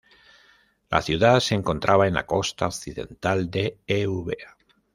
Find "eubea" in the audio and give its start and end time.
3.85-4.57